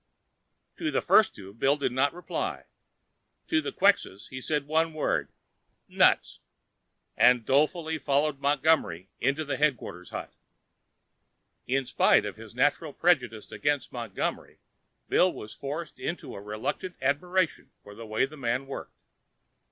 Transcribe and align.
To 0.77 0.89
the 0.89 1.03
first 1.03 1.35
two, 1.35 1.53
Bill 1.53 1.77
did 1.77 1.91
not 1.91 2.11
reply. 2.11 2.63
To 3.49 3.61
the 3.61 3.71
Quxas, 3.71 4.29
he 4.29 4.41
said 4.41 4.65
one 4.65 4.93
word, 4.95 5.29
"Nuts!" 5.87 6.39
and 7.15 7.45
dolefully 7.45 7.99
followed 7.99 8.39
Montgomery 8.39 9.09
into 9.19 9.45
the 9.45 9.57
headquarters 9.57 10.09
hut. 10.09 10.33
In 11.67 11.85
spite 11.85 12.25
of 12.25 12.35
his 12.35 12.55
natural 12.55 12.93
prejudice 12.93 13.51
against 13.51 13.91
Montgomery, 13.93 14.57
Bill 15.07 15.31
was 15.31 15.53
forced 15.53 15.99
into 15.99 16.33
a 16.33 16.41
reluctant 16.41 16.95
admiration 16.99 17.69
for 17.83 17.93
the 17.93 18.07
way 18.07 18.25
the 18.25 18.37
man 18.37 18.65
worked. 18.65 18.95